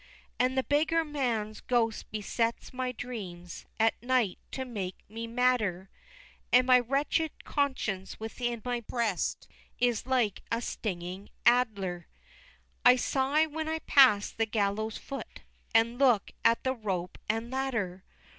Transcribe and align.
XXXVI. 0.01 0.27
And 0.47 0.57
the 0.57 0.63
beggar 0.63 1.03
man's 1.05 1.61
ghost 1.61 2.09
besets 2.09 2.73
my 2.73 2.91
dreams, 2.91 3.67
At 3.79 4.01
night 4.01 4.39
to 4.49 4.65
make 4.65 4.95
me 5.07 5.27
madder, 5.27 5.91
And 6.51 6.65
my 6.65 6.79
wretched 6.79 7.43
conscience, 7.45 8.19
within 8.19 8.63
my 8.65 8.79
breast, 8.79 9.47
Is 9.77 10.07
like 10.07 10.41
a 10.51 10.59
stinging 10.59 11.29
adder; 11.45 12.07
I 12.83 12.95
sigh 12.95 13.45
when 13.45 13.69
I 13.69 13.77
pass 13.77 14.31
the 14.31 14.47
gallows' 14.47 14.97
foot, 14.97 15.41
And 15.71 15.99
look 15.99 16.31
at 16.43 16.63
the 16.63 16.73
rope 16.73 17.19
and 17.29 17.51
ladder! 17.51 18.03